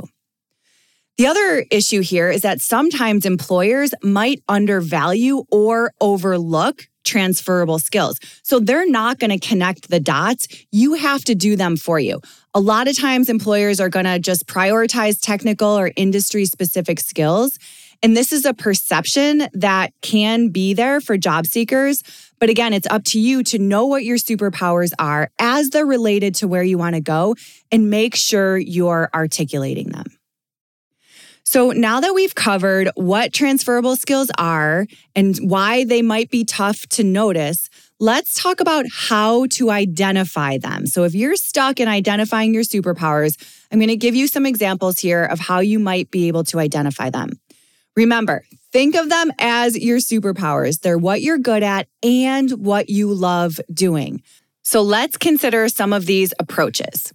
The 1.18 1.28
other 1.28 1.66
issue 1.70 2.02
here 2.02 2.30
is 2.30 2.42
that 2.42 2.60
sometimes 2.60 3.26
employers 3.26 3.94
might 4.02 4.42
undervalue 4.50 5.44
or 5.52 5.92
overlook 6.02 6.88
transferable 7.04 7.80
skills. 7.80 8.20
So 8.44 8.60
they're 8.60 8.90
not 8.90 9.20
going 9.20 9.38
to 9.38 9.48
connect 9.48 9.90
the 9.90 10.00
dots. 10.00 10.48
You 10.72 10.94
have 10.96 11.24
to 11.26 11.36
do 11.36 11.56
them 11.56 11.78
for 11.78 12.00
you. 12.00 12.22
A 12.54 12.60
lot 12.60 12.88
of 12.88 12.98
times, 12.98 13.30
employers 13.30 13.80
are 13.80 13.90
going 13.90 14.06
to 14.06 14.20
just 14.20 14.46
prioritize 14.48 15.20
technical 15.22 15.70
or 15.70 15.92
industry 15.96 16.46
specific 16.46 17.00
skills. 17.00 17.58
And 18.04 18.18
this 18.18 18.34
is 18.34 18.46
a 18.46 18.54
perception 18.54 19.48
that 19.54 19.94
can 20.02 20.50
be 20.50 20.74
there 20.74 21.00
for 21.00 21.18
job 21.18 21.48
seekers. 21.48 22.04
But 22.38 22.50
again, 22.50 22.74
it's 22.74 22.88
up 22.88 23.06
to 23.06 23.20
you 23.20 23.44
to 23.44 23.58
know 23.58 23.86
what 23.86 24.04
your 24.04 24.18
superpowers 24.18 24.92
are 25.00 25.32
as 25.40 25.70
they're 25.70 25.86
related 25.86 26.36
to 26.36 26.48
where 26.48 26.64
you 26.64 26.78
want 26.78 26.96
to 26.96 27.02
go 27.02 27.36
and 27.72 27.90
make 27.90 28.16
sure 28.16 28.58
you're 28.58 29.10
articulating 29.14 29.90
them. 29.90 30.08
So 31.46 31.72
now 31.72 32.00
that 32.00 32.14
we've 32.14 32.34
covered 32.34 32.90
what 32.96 33.34
transferable 33.34 33.96
skills 33.96 34.32
are 34.38 34.88
and 35.16 35.38
why 35.38 35.84
they 35.84 36.02
might 36.02 36.30
be 36.30 36.46
tough 36.46 36.88
to 36.90 37.04
notice, 37.04 37.70
let's 38.00 38.42
talk 38.42 38.60
about 38.60 38.86
how 38.92 39.46
to 39.48 39.70
identify 39.70 40.58
them. 40.58 40.88
So 40.88 41.04
if 41.04 41.14
you're 41.14 41.36
stuck 41.36 41.80
in 41.80 41.88
identifying 41.88 42.54
your 42.54 42.64
superpowers, 42.64 43.38
I'm 43.72 43.80
going 43.80 43.90
to 43.90 43.98
give 43.98 44.16
you 44.16 44.28
some 44.28 44.46
examples 44.46 45.00
here 45.00 45.24
of 45.26 45.40
how 45.40 45.60
you 45.60 45.80
might 45.80 46.10
be 46.12 46.28
able 46.28 46.44
to 46.46 46.60
identify 46.60 47.10
them. 47.10 47.32
Remember, 47.96 48.44
think 48.72 48.96
of 48.96 49.10
them 49.10 49.32
as 49.38 49.78
your 49.78 50.00
superpowers. 50.00 50.80
They're 50.80 50.98
what 50.98 51.22
you're 51.22 51.38
good 51.38 51.62
at 51.62 51.88
and 52.02 52.50
what 52.52 52.90
you 52.90 53.14
love 53.14 53.60
doing. 53.72 54.24
So 54.64 54.82
let's 54.82 55.18
consider 55.18 55.68
some 55.70 55.94
of 55.94 56.06
these 56.06 56.34
approaches. 56.40 57.14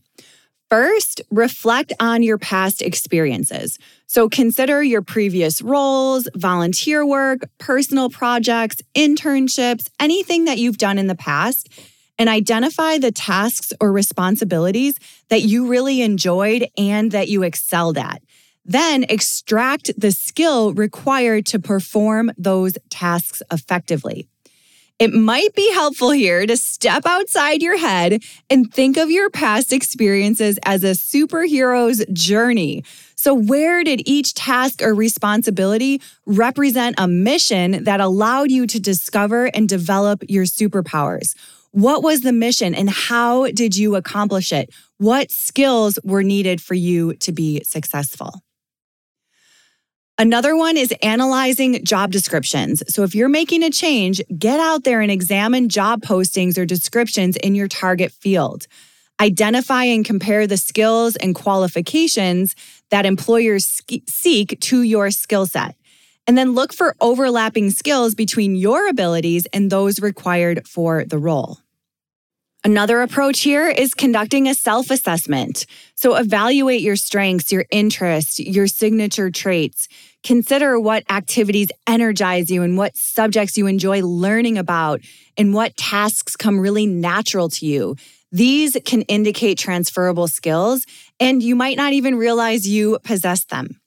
First, 0.71 1.23
reflect 1.31 1.95
on 1.99 2.23
your 2.23 2.37
past 2.37 2.83
experiences. 2.83 3.79
So 4.07 4.29
consider 4.29 4.83
your 4.83 5.01
previous 5.01 5.63
roles, 5.63 6.29
volunteer 6.35 7.07
work, 7.07 7.49
personal 7.57 8.11
projects, 8.11 8.77
internships, 8.95 9.89
anything 9.99 10.45
that 10.45 10.59
you've 10.59 10.77
done 10.77 10.99
in 10.99 11.07
the 11.07 11.15
past, 11.15 11.71
and 12.19 12.29
identify 12.29 12.99
the 12.99 13.13
tasks 13.13 13.73
or 13.81 13.93
responsibilities 13.93 14.97
that 15.31 15.41
you 15.41 15.69
really 15.69 16.03
enjoyed 16.03 16.69
and 16.77 17.13
that 17.13 17.29
you 17.29 17.45
excelled 17.45 17.97
at. 17.97 18.23
Then 18.65 19.07
extract 19.09 19.91
the 19.99 20.13
skill 20.13 20.75
required 20.75 21.47
to 21.47 21.59
perform 21.59 22.31
those 22.37 22.77
tasks 22.91 23.41
effectively. 23.51 24.29
It 24.99 25.15
might 25.15 25.55
be 25.55 25.73
helpful 25.73 26.11
here 26.11 26.45
to 26.45 26.57
step 26.57 27.07
outside 27.07 27.63
your 27.63 27.79
head 27.79 28.21
and 28.51 28.75
think 28.75 28.97
of 28.97 29.13
your 29.13 29.31
past 29.31 29.73
experiences 29.73 30.59
as 30.65 30.83
a 30.83 30.91
superhero's 30.91 32.05
journey. 32.13 32.83
So, 33.15 33.33
where 33.33 33.85
did 33.85 34.03
each 34.09 34.35
task 34.35 34.83
or 34.83 34.93
responsibility 34.93 36.03
represent 36.27 36.97
a 36.99 37.07
mission 37.07 37.85
that 37.85 38.01
allowed 38.01 38.51
you 38.51 38.67
to 38.67 38.81
discover 38.81 39.47
and 39.47 39.69
develop 39.69 40.25
your 40.29 40.45
superpowers? 40.45 41.37
What 41.71 42.03
was 42.03 42.23
the 42.23 42.33
mission 42.33 42.75
and 42.75 42.91
how 42.91 43.53
did 43.53 43.77
you 43.77 43.95
accomplish 43.95 44.53
it? 44.53 44.71
What 44.97 45.31
skills 45.31 46.01
were 46.03 46.25
needed 46.25 46.61
for 46.61 46.75
you 46.75 47.15
to 47.17 47.31
be 47.31 47.63
successful? 47.63 48.43
Another 50.21 50.57
one 50.57 50.77
is 50.77 50.93
analyzing 51.01 51.85
job 51.85 52.11
descriptions. 52.11 52.83
So 52.93 53.05
if 53.05 53.15
you're 53.15 53.29
making 53.29 53.63
a 53.63 53.71
change, 53.71 54.21
get 54.37 54.59
out 54.59 54.83
there 54.83 55.01
and 55.01 55.13
examine 55.13 55.69
job 55.69 56.03
postings 56.03 56.59
or 56.59 56.67
descriptions 56.67 57.37
in 57.37 57.55
your 57.55 57.69
target 57.69 58.11
field. 58.11 58.67
Identify 59.21 59.85
and 59.85 60.05
compare 60.05 60.49
the 60.49 60.57
skills 60.57 61.15
and 61.15 61.37
qualifications 61.37 62.57
that 62.91 63.07
employers 63.07 63.81
seek 64.09 64.59
to 64.59 64.83
your 64.83 65.13
skill 65.13 65.47
set. 65.47 65.77
And 66.27 66.37
then 66.37 66.53
look 66.53 66.73
for 66.73 66.97
overlapping 67.01 67.71
skills 67.71 68.17
between 68.17 68.57
your 68.57 68.89
abilities 68.89 69.47
and 69.53 69.71
those 69.71 70.01
required 70.01 70.67
for 70.67 71.05
the 71.05 71.19
role. 71.19 71.59
Another 72.65 73.03
approach 73.03 73.41
here 73.41 73.69
is 73.69 73.95
conducting 73.95 74.49
a 74.49 74.55
self 74.55 74.91
assessment. 74.91 75.65
So, 75.95 76.17
evaluate 76.17 76.81
your 76.81 76.97
strengths, 76.97 77.53
your 77.53 77.65
interests, 77.71 78.41
your 78.41 78.67
signature 78.67 79.31
traits. 79.31 79.87
Consider 80.25 80.81
what 80.81 81.05
activities 81.09 81.69
energize 81.87 82.51
you 82.51 82.63
and 82.65 82.77
what 82.77 82.97
subjects 82.97 83.57
you 83.57 83.69
enjoy 83.69 84.03
learning 84.03 84.59
about 84.59 85.01
and 85.37 85.55
what 85.55 85.77
tasks 85.77 86.35
come 86.35 86.59
really 86.59 86.87
natural 86.87 87.49
to 87.51 87.65
you. 87.65 87.95
These 88.33 88.77
can 88.85 89.03
indicate 89.03 89.57
transferable 89.57 90.27
skills, 90.27 90.85
and 91.21 91.43
you 91.43 91.55
might 91.55 91.77
not 91.77 91.93
even 91.93 92.17
realize 92.17 92.69
you 92.69 92.99
possess 93.05 93.45
them. 93.45 93.81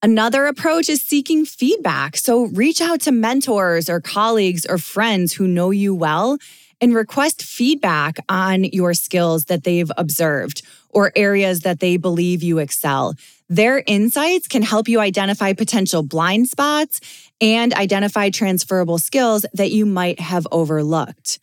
Another 0.00 0.46
approach 0.46 0.88
is 0.88 1.02
seeking 1.02 1.44
feedback. 1.44 2.16
So 2.16 2.44
reach 2.44 2.80
out 2.80 3.00
to 3.00 3.10
mentors 3.10 3.88
or 3.88 4.00
colleagues 4.00 4.64
or 4.64 4.78
friends 4.78 5.32
who 5.32 5.48
know 5.48 5.70
you 5.70 5.92
well 5.92 6.38
and 6.80 6.94
request 6.94 7.42
feedback 7.42 8.18
on 8.28 8.64
your 8.64 8.94
skills 8.94 9.44
that 9.44 9.64
they've 9.64 9.90
observed 9.96 10.62
or 10.90 11.12
areas 11.16 11.60
that 11.60 11.80
they 11.80 11.96
believe 11.96 12.42
you 12.42 12.58
excel. 12.58 13.14
Their 13.48 13.82
insights 13.86 14.46
can 14.46 14.62
help 14.62 14.88
you 14.88 15.00
identify 15.00 15.52
potential 15.52 16.02
blind 16.02 16.48
spots 16.48 17.00
and 17.40 17.72
identify 17.74 18.30
transferable 18.30 18.98
skills 18.98 19.46
that 19.54 19.70
you 19.70 19.86
might 19.86 20.20
have 20.20 20.46
overlooked. 20.52 21.38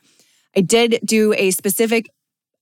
I 0.56 0.62
did 0.62 1.00
do 1.04 1.34
a 1.34 1.52
specific 1.52 2.10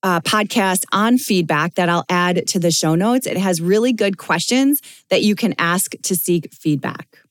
uh, 0.01 0.19
podcast 0.21 0.83
on 0.91 1.17
feedback 1.17 1.75
that 1.75 1.89
I'll 1.89 2.05
add 2.09 2.47
to 2.47 2.59
the 2.59 2.71
show 2.71 2.95
notes. 2.95 3.25
It 3.25 3.37
has 3.37 3.61
really 3.61 3.93
good 3.93 4.17
questions 4.17 4.81
that 5.09 5.23
you 5.23 5.35
can 5.35 5.53
ask 5.57 5.93
to 6.03 6.15
seek 6.15 6.53
feedback. 6.53 7.22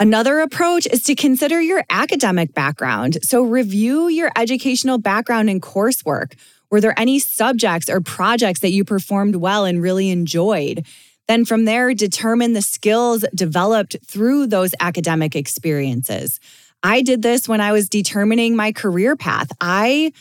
Another 0.00 0.40
approach 0.40 0.86
is 0.86 1.02
to 1.02 1.14
consider 1.14 1.60
your 1.60 1.84
academic 1.90 2.54
background. 2.54 3.18
So, 3.22 3.42
review 3.42 4.08
your 4.08 4.32
educational 4.34 4.96
background 4.96 5.50
and 5.50 5.60
coursework. 5.60 6.38
Were 6.70 6.80
there 6.80 6.98
any 6.98 7.18
subjects 7.18 7.90
or 7.90 8.00
projects 8.00 8.60
that 8.60 8.70
you 8.70 8.82
performed 8.82 9.36
well 9.36 9.66
and 9.66 9.82
really 9.82 10.08
enjoyed? 10.08 10.86
Then, 11.28 11.44
from 11.44 11.66
there, 11.66 11.92
determine 11.92 12.54
the 12.54 12.62
skills 12.62 13.26
developed 13.34 13.98
through 14.06 14.46
those 14.46 14.74
academic 14.80 15.36
experiences. 15.36 16.40
I 16.82 17.02
did 17.02 17.20
this 17.20 17.46
when 17.46 17.60
I 17.60 17.72
was 17.72 17.90
determining 17.90 18.56
my 18.56 18.72
career 18.72 19.16
path. 19.16 19.52
I 19.60 20.14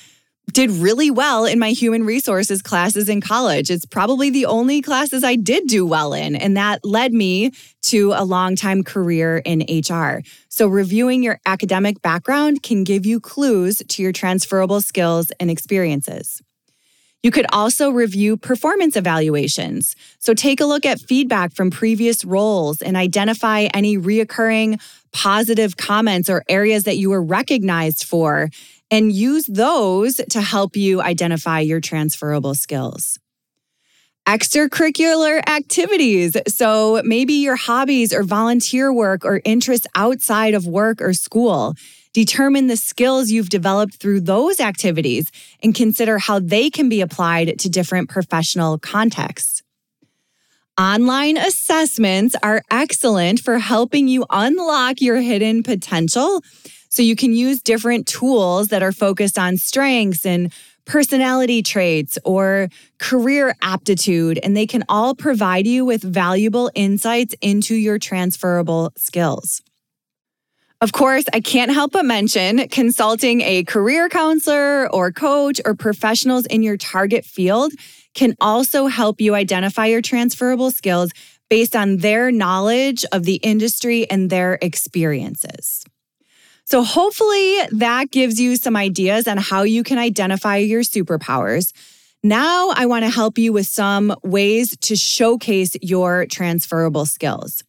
did 0.53 0.71
really 0.71 1.11
well 1.11 1.45
in 1.45 1.59
my 1.59 1.71
human 1.71 2.05
resources 2.05 2.61
classes 2.61 3.09
in 3.09 3.21
college. 3.21 3.69
It's 3.69 3.85
probably 3.85 4.29
the 4.29 4.45
only 4.45 4.81
classes 4.81 5.23
I 5.23 5.35
did 5.35 5.67
do 5.67 5.85
well 5.85 6.13
in. 6.13 6.35
And 6.35 6.57
that 6.57 6.83
led 6.83 7.13
me 7.13 7.51
to 7.83 8.13
a 8.13 8.23
long 8.23 8.55
time 8.55 8.83
career 8.83 9.41
in 9.45 9.65
HR. 9.69 10.21
So, 10.49 10.67
reviewing 10.67 11.23
your 11.23 11.39
academic 11.45 12.01
background 12.01 12.63
can 12.63 12.83
give 12.83 13.05
you 13.05 13.19
clues 13.19 13.81
to 13.87 14.03
your 14.03 14.11
transferable 14.11 14.81
skills 14.81 15.31
and 15.39 15.49
experiences. 15.49 16.41
You 17.21 17.31
could 17.31 17.47
also 17.51 17.89
review 17.89 18.37
performance 18.37 18.95
evaluations. 18.95 19.95
So, 20.19 20.33
take 20.33 20.61
a 20.61 20.65
look 20.65 20.85
at 20.85 20.99
feedback 20.99 21.53
from 21.53 21.71
previous 21.71 22.25
roles 22.25 22.81
and 22.81 22.95
identify 22.97 23.67
any 23.73 23.97
reoccurring 23.97 24.81
positive 25.11 25.77
comments 25.77 26.29
or 26.29 26.43
areas 26.47 26.83
that 26.83 26.97
you 26.97 27.09
were 27.09 27.23
recognized 27.23 28.03
for 28.03 28.49
and 28.91 29.11
use 29.11 29.45
those 29.45 30.15
to 30.15 30.41
help 30.41 30.75
you 30.75 31.01
identify 31.01 31.59
your 31.59 31.79
transferable 31.79 32.55
skills. 32.55 33.19
Extracurricular 34.27 35.41
activities. 35.49 36.37
So 36.47 37.01
maybe 37.03 37.33
your 37.33 37.55
hobbies 37.55 38.13
or 38.13 38.23
volunteer 38.23 38.93
work 38.93 39.25
or 39.25 39.41
interests 39.43 39.87
outside 39.95 40.53
of 40.53 40.67
work 40.67 41.01
or 41.01 41.13
school. 41.13 41.73
Determine 42.13 42.67
the 42.67 42.77
skills 42.77 43.31
you've 43.31 43.49
developed 43.49 43.95
through 43.95 44.21
those 44.21 44.59
activities 44.59 45.31
and 45.63 45.73
consider 45.73 46.19
how 46.19 46.39
they 46.39 46.69
can 46.69 46.89
be 46.89 47.01
applied 47.01 47.57
to 47.59 47.69
different 47.69 48.09
professional 48.09 48.77
contexts. 48.77 49.63
Online 50.79 51.35
assessments 51.35 52.35
are 52.41 52.61
excellent 52.71 53.39
for 53.39 53.59
helping 53.59 54.07
you 54.07 54.25
unlock 54.29 55.01
your 55.01 55.17
hidden 55.17 55.61
potential 55.61 56.41
so 56.89 57.01
you 57.01 57.15
can 57.15 57.33
use 57.33 57.61
different 57.61 58.07
tools 58.07 58.67
that 58.69 58.83
are 58.83 58.91
focused 58.91 59.39
on 59.39 59.57
strengths 59.57 60.25
and 60.25 60.51
personality 60.85 61.61
traits 61.61 62.17
or 62.25 62.67
career 62.97 63.55
aptitude, 63.61 64.39
and 64.41 64.57
they 64.57 64.65
can 64.65 64.83
all 64.89 65.13
provide 65.13 65.67
you 65.67 65.85
with 65.85 66.01
valuable 66.01 66.71
insights 66.73 67.35
into 67.41 67.75
your 67.75 67.99
transferable 67.99 68.91
skills. 68.97 69.61
Of 70.81 70.93
course, 70.93 71.25
I 71.33 71.41
can't 71.41 71.71
help 71.71 71.91
but 71.91 72.05
mention 72.05 72.67
consulting 72.69 73.41
a 73.41 73.65
career 73.65 74.07
counselor 74.07 74.89
or 74.91 75.11
coach 75.11 75.59
or 75.65 75.75
professionals 75.75 76.45
in 76.45 76.63
your 76.63 76.77
target 76.77 77.25
field 77.25 77.73
can 78.15 78.33
also 78.39 78.87
help 78.87 79.19
you 79.19 79.35
identify 79.35 79.87
your 79.87 80.01
transferable 80.01 80.71
skills 80.71 81.11
based 81.49 81.75
on 81.75 81.97
their 81.97 82.31
knowledge 82.31 83.03
of 83.11 83.23
the 83.23 83.35
industry 83.35 84.09
and 84.09 84.29
their 84.29 84.57
experiences. 84.61 85.83
So, 86.69 86.83
hopefully, 86.83 87.61
that 87.71 88.11
gives 88.11 88.39
you 88.39 88.55
some 88.55 88.75
ideas 88.75 89.27
on 89.27 89.37
how 89.37 89.63
you 89.63 89.81
can 89.81 89.97
identify 89.97 90.57
your 90.57 90.83
superpowers. 90.83 91.73
Now, 92.21 92.69
I 92.75 92.85
want 92.85 93.05
to 93.05 93.09
help 93.09 93.39
you 93.39 93.51
with 93.51 93.65
some 93.65 94.13
ways 94.23 94.77
to 94.81 94.95
showcase 94.95 95.75
your 95.81 96.27
transferable 96.27 97.07
skills. 97.07 97.63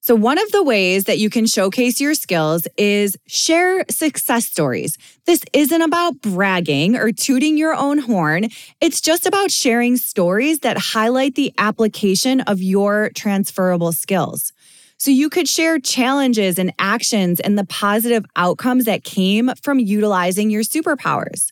So, 0.00 0.14
one 0.14 0.38
of 0.38 0.50
the 0.50 0.62
ways 0.62 1.04
that 1.04 1.18
you 1.18 1.28
can 1.28 1.44
showcase 1.44 2.00
your 2.00 2.14
skills 2.14 2.66
is 2.78 3.18
share 3.28 3.84
success 3.90 4.46
stories. 4.46 4.96
This 5.26 5.42
isn't 5.52 5.82
about 5.82 6.22
bragging 6.22 6.96
or 6.96 7.12
tooting 7.12 7.58
your 7.58 7.74
own 7.74 7.98
horn. 7.98 8.48
It's 8.80 9.02
just 9.02 9.26
about 9.26 9.50
sharing 9.50 9.98
stories 9.98 10.60
that 10.60 10.78
highlight 10.78 11.34
the 11.34 11.52
application 11.58 12.40
of 12.40 12.62
your 12.62 13.10
transferable 13.14 13.92
skills. 13.92 14.54
So 15.02 15.10
you 15.10 15.30
could 15.30 15.48
share 15.48 15.80
challenges 15.80 16.60
and 16.60 16.72
actions 16.78 17.40
and 17.40 17.58
the 17.58 17.64
positive 17.64 18.24
outcomes 18.36 18.84
that 18.84 19.02
came 19.02 19.50
from 19.60 19.80
utilizing 19.80 20.48
your 20.48 20.62
superpowers. 20.62 21.50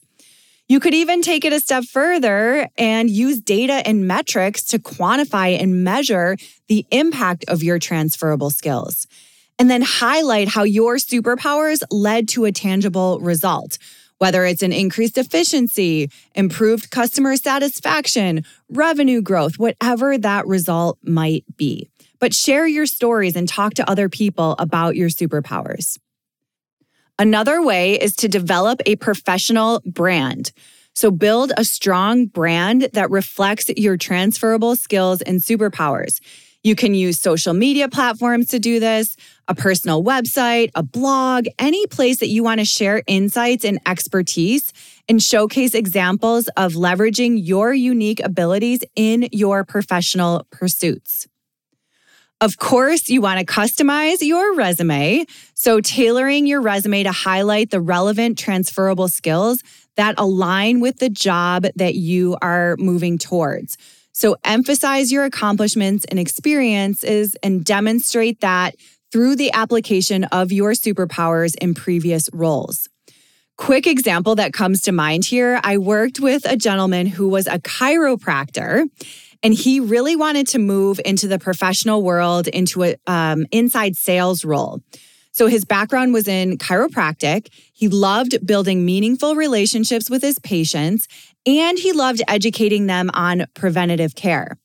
You 0.69 0.79
could 0.79 0.95
even 0.95 1.21
take 1.21 1.45
it 1.45 1.53
a 1.53 1.59
step 1.59 1.83
further 1.83 2.69
and 2.79 3.11
use 3.11 3.41
data 3.41 3.83
and 3.85 4.07
metrics 4.07 4.63
to 4.67 4.79
quantify 4.79 5.61
and 5.61 5.83
measure 5.83 6.37
the 6.69 6.87
impact 6.93 7.45
of 7.49 7.61
your 7.61 7.81
transferable 7.81 8.51
skills. 8.51 9.09
And 9.59 9.69
then 9.69 9.83
highlight 9.83 10.47
how 10.47 10.63
your 10.63 10.99
superpowers 10.99 11.83
led 11.91 12.29
to 12.29 12.45
a 12.45 12.53
tangible 12.53 13.19
result, 13.19 13.79
whether 14.19 14.45
it's 14.45 14.63
an 14.63 14.73
increased 14.73 15.19
efficiency, 15.19 16.09
improved 16.37 16.93
customer 16.93 17.35
satisfaction, 17.35 18.45
revenue 18.69 19.21
growth, 19.21 19.59
whatever 19.59 20.17
that 20.19 20.47
result 20.47 20.99
might 21.03 21.45
be 21.57 21.90
but 22.21 22.35
share 22.35 22.67
your 22.67 22.87
stories 22.87 23.35
and 23.35 23.49
talk 23.49 23.75
to 23.75 23.91
other 23.91 24.09
people 24.09 24.55
about 24.59 24.95
your 24.95 25.09
superpowers. 25.09 25.99
Another 27.19 27.63
way 27.63 28.01
is 28.01 28.15
to 28.17 28.29
develop 28.29 28.81
a 28.87 28.97
professional 28.97 29.83
brand. 29.85 30.53
So, 30.95 31.11
build 31.11 31.53
a 31.57 31.65
strong 31.65 32.27
brand 32.27 32.89
that 32.93 33.11
reflects 33.11 33.69
your 33.77 33.97
transferable 33.97 34.75
skills 34.77 35.23
and 35.23 35.41
superpowers. 35.41 36.21
You 36.63 36.75
can 36.75 36.95
use 36.95 37.19
social 37.19 37.55
media 37.55 37.89
platforms 37.89 38.49
to 38.49 38.59
do 38.59 38.81
this, 38.81 39.17
a 39.49 39.55
personal 39.55 40.03
website, 40.05 40.71
a 40.75 40.83
blog, 40.83 41.47
any 41.59 41.87
place 41.87 42.19
that 42.19 42.29
you 42.29 42.43
want 42.43 42.61
to 42.61 42.67
share 42.67 43.03
insights 43.07 43.65
and 43.65 43.79
expertise 43.87 44.73
and 45.09 45.23
showcase 45.23 45.75
examples 45.75 46.49
of 46.57 46.75
leveraging 46.75 47.39
your 47.43 47.73
unique 47.73 48.21
abilities 48.21 48.81
in 48.95 49.29
your 49.33 49.65
professional 49.65 50.47
pursuits. 50.51 51.27
Of 52.43 52.57
course, 52.57 53.11
you 53.11 53.21
want 53.21 53.39
to 53.39 53.45
customize 53.45 54.23
your 54.23 54.55
resume. 54.55 55.27
So, 55.53 55.81
tailoring 55.81 56.47
your 56.47 56.63
resume 56.63 57.03
to 57.03 57.13
highlight 57.13 57.69
the 57.69 57.83
relevant 57.83 58.39
transferable 58.39 59.09
skills 59.09 59.63
that 59.97 60.15
align 60.17 60.81
with 60.81 61.01
the 61.01 61.11
job 61.11 61.67
that 61.77 61.97
you 61.97 62.39
are 62.41 62.77
moving 62.79 63.19
towards. 63.19 63.77
So, 64.13 64.37
emphasize 64.43 65.13
your 65.13 65.25
accomplishments 65.25 66.07
and 66.07 66.19
experiences 66.19 67.37
and 67.43 67.63
demonstrate 67.63 68.41
that 68.41 68.75
through 69.13 69.37
the 69.37 69.53
application 69.53 70.25
of 70.25 70.51
your 70.51 70.73
superpowers 70.73 71.55
in 71.61 71.75
previous 71.75 72.31
roles. 72.33 72.89
Quick 73.61 73.87
example 73.87 74.37
that 74.37 74.55
comes 74.55 74.81
to 74.81 74.91
mind 74.91 75.27
here 75.27 75.61
I 75.63 75.77
worked 75.77 76.19
with 76.19 76.51
a 76.51 76.57
gentleman 76.57 77.05
who 77.05 77.29
was 77.29 77.47
a 77.47 77.59
chiropractor 77.59 78.87
and 79.43 79.53
he 79.53 79.81
really 79.81 80.17
wanted 80.17 80.47
to 80.49 80.59
move 80.59 80.99
into 81.05 81.29
the 81.29 81.39
professional 81.39 82.03
world, 82.03 82.49
into 82.49 82.83
an 82.85 82.95
um, 83.07 83.45
inside 83.53 83.97
sales 83.97 84.47
role. 84.47 84.81
So 85.33 85.47
his 85.47 85.67
background 85.67 86.15
was 86.15 86.27
in 86.27 86.57
chiropractic. 86.57 87.49
He 87.75 87.89
loved 87.89 88.47
building 88.47 88.87
meaningful 88.87 89.37
relationships 89.37 90.09
with 90.09 90.23
his 90.23 90.39
patients, 90.39 91.07
and 91.45 91.79
he 91.79 91.93
loved 91.93 92.23
educating 92.29 92.87
them 92.87 93.11
on 93.13 93.45
preventative 93.53 94.15
care. 94.15 94.57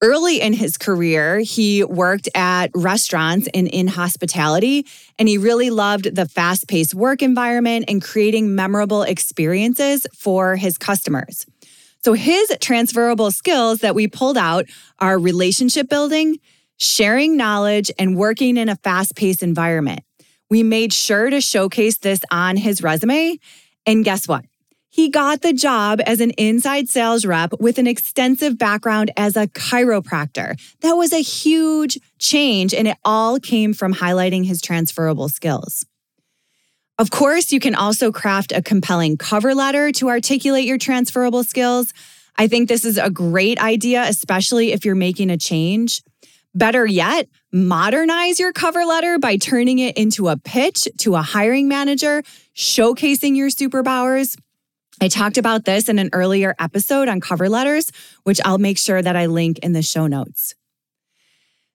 Early 0.00 0.40
in 0.40 0.52
his 0.52 0.78
career, 0.78 1.40
he 1.40 1.82
worked 1.82 2.28
at 2.32 2.70
restaurants 2.72 3.48
and 3.52 3.66
in 3.66 3.88
hospitality, 3.88 4.86
and 5.18 5.28
he 5.28 5.38
really 5.38 5.70
loved 5.70 6.14
the 6.14 6.26
fast 6.26 6.68
paced 6.68 6.94
work 6.94 7.20
environment 7.20 7.86
and 7.88 8.00
creating 8.00 8.54
memorable 8.54 9.02
experiences 9.02 10.06
for 10.14 10.54
his 10.54 10.78
customers. 10.78 11.46
So 12.04 12.12
his 12.12 12.52
transferable 12.60 13.32
skills 13.32 13.80
that 13.80 13.96
we 13.96 14.06
pulled 14.06 14.38
out 14.38 14.66
are 15.00 15.18
relationship 15.18 15.88
building, 15.88 16.38
sharing 16.76 17.36
knowledge, 17.36 17.90
and 17.98 18.16
working 18.16 18.56
in 18.56 18.68
a 18.68 18.76
fast 18.76 19.16
paced 19.16 19.42
environment. 19.42 20.02
We 20.48 20.62
made 20.62 20.92
sure 20.92 21.28
to 21.28 21.40
showcase 21.40 21.98
this 21.98 22.20
on 22.30 22.56
his 22.56 22.84
resume. 22.84 23.38
And 23.84 24.04
guess 24.04 24.28
what? 24.28 24.44
He 24.98 25.10
got 25.10 25.42
the 25.42 25.52
job 25.52 26.00
as 26.04 26.20
an 26.20 26.32
inside 26.32 26.88
sales 26.88 27.24
rep 27.24 27.52
with 27.60 27.78
an 27.78 27.86
extensive 27.86 28.58
background 28.58 29.12
as 29.16 29.36
a 29.36 29.46
chiropractor. 29.46 30.60
That 30.80 30.94
was 30.94 31.12
a 31.12 31.22
huge 31.22 32.00
change, 32.18 32.74
and 32.74 32.88
it 32.88 32.96
all 33.04 33.38
came 33.38 33.74
from 33.74 33.94
highlighting 33.94 34.44
his 34.44 34.60
transferable 34.60 35.28
skills. 35.28 35.86
Of 36.98 37.12
course, 37.12 37.52
you 37.52 37.60
can 37.60 37.76
also 37.76 38.10
craft 38.10 38.50
a 38.50 38.60
compelling 38.60 39.16
cover 39.16 39.54
letter 39.54 39.92
to 39.92 40.08
articulate 40.08 40.66
your 40.66 40.78
transferable 40.78 41.44
skills. 41.44 41.92
I 42.36 42.48
think 42.48 42.68
this 42.68 42.84
is 42.84 42.98
a 42.98 43.08
great 43.08 43.62
idea, 43.62 44.02
especially 44.02 44.72
if 44.72 44.84
you're 44.84 44.96
making 44.96 45.30
a 45.30 45.36
change. 45.36 46.02
Better 46.56 46.84
yet, 46.84 47.28
modernize 47.52 48.40
your 48.40 48.52
cover 48.52 48.84
letter 48.84 49.20
by 49.20 49.36
turning 49.36 49.78
it 49.78 49.96
into 49.96 50.26
a 50.26 50.36
pitch 50.36 50.88
to 50.98 51.14
a 51.14 51.22
hiring 51.22 51.68
manager, 51.68 52.24
showcasing 52.56 53.36
your 53.36 53.48
superpowers. 53.48 54.36
I 55.00 55.08
talked 55.08 55.38
about 55.38 55.64
this 55.64 55.88
in 55.88 55.98
an 55.98 56.10
earlier 56.12 56.54
episode 56.58 57.08
on 57.08 57.20
cover 57.20 57.48
letters, 57.48 57.90
which 58.24 58.40
I'll 58.44 58.58
make 58.58 58.78
sure 58.78 59.00
that 59.00 59.14
I 59.14 59.26
link 59.26 59.58
in 59.60 59.72
the 59.72 59.82
show 59.82 60.06
notes. 60.06 60.54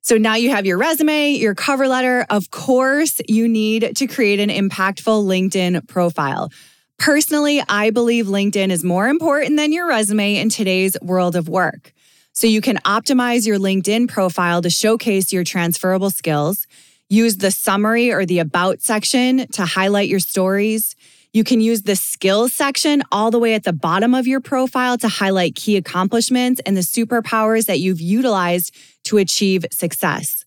So 0.02 0.18
now 0.18 0.36
you 0.36 0.50
have 0.50 0.66
your 0.66 0.78
resume, 0.78 1.32
your 1.32 1.56
cover 1.56 1.88
letter. 1.88 2.26
Of 2.30 2.52
course, 2.52 3.22
you 3.30 3.48
need 3.48 3.96
to 3.96 4.08
create 4.08 4.42
an 4.42 4.50
impactful 4.50 5.26
LinkedIn 5.26 5.88
profile. 5.88 6.52
Personally, 7.00 7.64
I 7.70 7.90
believe 7.90 8.26
LinkedIn 8.26 8.70
is 8.70 8.84
more 8.84 9.08
important 9.08 9.56
than 9.56 9.72
your 9.72 9.88
resume 9.88 10.36
in 10.36 10.50
today's 10.50 10.98
world 11.02 11.38
of 11.38 11.48
work. 11.48 11.94
So 12.34 12.48
you 12.48 12.60
can 12.60 12.78
optimize 12.80 13.48
your 13.48 13.58
LinkedIn 13.58 14.10
profile 14.10 14.62
to 14.62 14.70
showcase 14.70 15.32
your 15.32 15.46
transferable 15.46 16.10
skills. 16.10 16.68
Use 17.08 17.38
the 17.38 17.52
summary 17.52 18.12
or 18.12 18.26
the 18.26 18.40
about 18.40 18.82
section 18.82 19.48
to 19.54 19.66
highlight 19.66 20.10
your 20.10 20.20
stories. 20.20 20.96
You 21.34 21.44
can 21.44 21.62
use 21.62 21.82
the 21.82 21.96
skills 21.96 22.54
section 22.54 23.02
all 23.12 23.32
the 23.32 23.40
way 23.40 23.56
at 23.56 23.64
the 23.64 23.74
bottom 23.74 24.14
of 24.14 24.28
your 24.28 24.40
profile 24.40 25.00
to 25.00 25.08
highlight 25.08 25.56
key 25.56 25.78
accomplishments 25.78 26.62
and 26.64 26.78
the 26.78 26.82
superpowers 26.82 27.66
that 27.66 27.80
you've 27.80 28.00
utilized 28.00 28.76
to 29.06 29.18
achieve 29.18 29.66
success. 29.72 30.46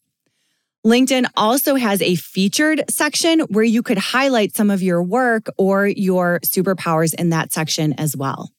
LinkedIn 0.86 1.26
also 1.36 1.74
has 1.74 2.00
a 2.00 2.14
featured 2.14 2.84
section 2.88 3.40
where 3.40 3.64
you 3.64 3.82
could 3.82 3.98
highlight 3.98 4.54
some 4.54 4.70
of 4.70 4.80
your 4.80 5.02
work 5.02 5.48
or 5.58 5.88
your 5.88 6.38
superpowers 6.46 7.12
in 7.14 7.30
that 7.30 7.52
section 7.52 7.92
as 7.94 8.16
well. 8.16 8.52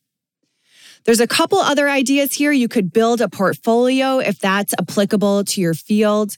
There's 1.05 1.21
a 1.21 1.27
couple 1.27 1.59
other 1.59 1.87
ideas 1.87 2.33
here. 2.33 2.51
You 2.51 2.67
could 2.67 2.91
build 2.91 3.21
a 3.21 3.29
portfolio 3.29 4.19
if 4.19 4.39
that's 4.39 4.73
applicable 4.77 5.45
to 5.45 5.61
your 5.61 5.73
field. 5.73 6.35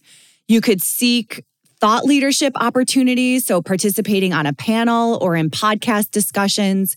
You 0.47 0.61
could 0.61 0.83
seek 0.83 1.43
thought 1.79 2.05
leadership 2.05 2.53
opportunities, 2.55 3.45
so 3.45 3.61
participating 3.61 4.33
on 4.33 4.45
a 4.45 4.53
panel 4.53 5.17
or 5.21 5.35
in 5.35 5.49
podcast 5.49 6.11
discussions. 6.11 6.95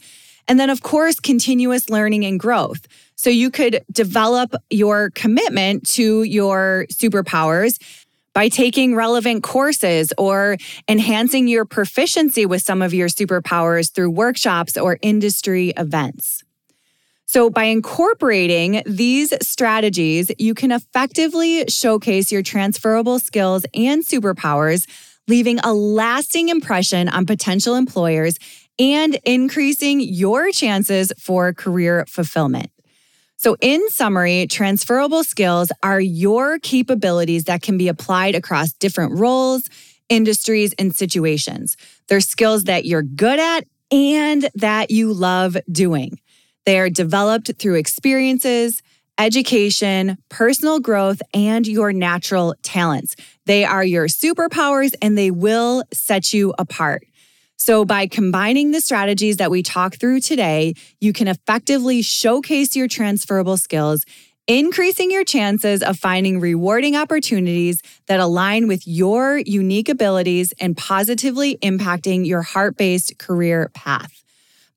And 0.49 0.59
then, 0.59 0.71
of 0.71 0.83
course, 0.83 1.21
continuous 1.21 1.89
learning 1.89 2.25
and 2.25 2.39
growth. 2.39 2.87
So 3.15 3.31
you 3.31 3.51
could 3.51 3.85
develop 3.93 4.55
your 4.71 5.11
commitment 5.11 5.89
to 5.91 6.25
your 6.25 6.87
superpowers 6.93 7.81
by 8.35 8.49
taking 8.49 8.95
relevant 8.95 9.43
courses 9.43 10.13
or 10.19 10.57
enhancing 10.89 11.47
your 11.49 11.65
proficiency 11.65 12.47
with 12.47 12.63
some 12.63 12.83
of 12.83 12.95
your 12.95 13.09
superpowers 13.09 13.93
through 13.93 14.11
workshops 14.11 14.77
or 14.77 14.99
industry 15.03 15.73
events. 15.77 16.42
So, 17.33 17.49
by 17.49 17.65
incorporating 17.65 18.83
these 18.85 19.33
strategies, 19.41 20.31
you 20.39 20.53
can 20.53 20.71
effectively 20.71 21.65
showcase 21.67 22.31
your 22.31 22.43
transferable 22.43 23.19
skills 23.19 23.65
and 23.73 24.03
superpowers, 24.03 24.87
leaving 25.29 25.59
a 25.61 25.73
lasting 25.73 26.51
impression 26.51 27.09
on 27.09 27.25
potential 27.25 27.75
employers 27.75 28.37
and 28.79 29.15
increasing 29.25 30.01
your 30.01 30.51
chances 30.51 31.11
for 31.19 31.55
career 31.55 32.05
fulfillment. 32.07 32.71
So, 33.39 33.57
in 33.63 33.89
summary, 33.89 34.47
transferable 34.47 35.25
skills 35.25 35.73
are 35.83 36.03
your 36.03 36.59
capabilities 36.59 37.45
that 37.45 37.63
can 37.63 37.79
be 37.79 37.89
applied 37.89 38.35
across 38.35 38.75
different 38.75 39.19
roles, 39.19 39.71
industries, 40.11 40.75
and 40.79 40.95
situations. 40.95 41.79
They're 42.09 42.21
skills 42.21 42.65
that 42.65 42.85
you're 42.85 43.01
good 43.01 43.41
at 43.41 43.65
and 43.91 44.51
that 44.57 44.91
you 44.91 45.15
love 45.15 45.57
doing. 45.71 46.19
They 46.65 46.79
are 46.79 46.91
developed 46.91 47.51
through 47.59 47.75
experiences, 47.75 48.83
education, 49.19 50.19
personal 50.29 50.81
growth, 50.81 51.21
and 51.35 51.67
your 51.67 51.93
natural 51.93 52.55
talents. 52.63 53.17
They 53.47 53.65
are 53.65 53.85
your 53.85 54.07
superpowers 54.07 54.95
and 55.03 55.19
they 55.19 55.31
will 55.31 55.85
set 55.93 56.33
you 56.33 56.55
apart. 56.59 57.05
So, 57.57 57.85
by 57.85 58.09
combining 58.09 58.73
the 58.73 58.81
strategies 58.81 59.37
that 59.37 59.51
we 59.51 59.63
talk 59.63 59.95
through 59.95 60.21
today, 60.21 60.75
you 61.01 61.13
can 61.13 61.29
effectively 61.29 62.03
showcase 62.03 62.75
your 62.75 62.89
transferable 62.89 63.57
skills, 63.57 64.05
increasing 64.49 65.13
your 65.13 65.23
chances 65.23 65.81
of 65.81 65.97
finding 65.97 66.41
rewarding 66.41 66.97
opportunities 66.97 67.81
that 68.07 68.19
align 68.19 68.67
with 68.67 68.85
your 68.89 69.39
unique 69.39 69.89
abilities 69.89 70.53
and 70.61 70.77
positively 70.77 71.57
impacting 71.59 72.27
your 72.27 72.43
heart 72.43 72.77
based 72.77 73.17
career 73.19 73.71
path. 73.75 74.22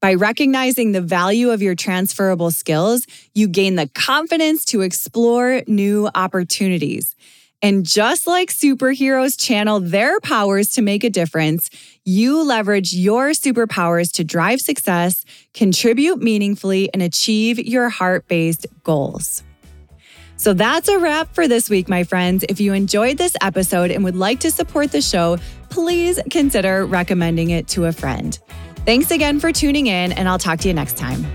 By 0.05 0.13
recognizing 0.13 0.91
the 0.91 1.01
value 1.01 1.49
of 1.49 1.63
your 1.63 1.73
transferable 1.73 2.51
skills, 2.51 3.07
you 3.33 3.47
gain 3.47 3.73
the 3.73 3.87
confidence 3.95 4.63
to 4.65 4.81
explore 4.81 5.63
new 5.65 6.11
opportunities. 6.13 7.15
And 7.63 7.83
just 7.83 8.27
like 8.27 8.51
superheroes 8.51 9.35
channel 9.35 9.79
their 9.79 10.19
powers 10.19 10.69
to 10.73 10.83
make 10.83 11.03
a 11.03 11.09
difference, 11.09 11.71
you 12.03 12.43
leverage 12.43 12.93
your 12.93 13.29
superpowers 13.29 14.11
to 14.11 14.23
drive 14.23 14.61
success, 14.61 15.25
contribute 15.55 16.21
meaningfully, 16.21 16.87
and 16.93 17.01
achieve 17.01 17.57
your 17.57 17.89
heart 17.89 18.27
based 18.27 18.67
goals. 18.83 19.41
So 20.37 20.53
that's 20.53 20.87
a 20.87 20.99
wrap 20.99 21.33
for 21.33 21.47
this 21.47 21.67
week, 21.67 21.89
my 21.89 22.03
friends. 22.03 22.45
If 22.47 22.59
you 22.59 22.73
enjoyed 22.73 23.17
this 23.17 23.35
episode 23.41 23.89
and 23.89 24.03
would 24.03 24.15
like 24.15 24.41
to 24.41 24.51
support 24.51 24.91
the 24.91 25.01
show, 25.01 25.39
please 25.71 26.19
consider 26.29 26.85
recommending 26.85 27.49
it 27.49 27.67
to 27.69 27.85
a 27.85 27.91
friend. 27.91 28.37
Thanks 28.85 29.09
again 29.09 29.39
for 29.39 29.51
tuning 29.51 29.87
in, 29.87 30.11
and 30.11 30.29
I'll 30.29 30.37
talk 30.37 30.59
to 30.59 30.67
you 30.67 30.73
next 30.73 30.95
time. 30.95 31.25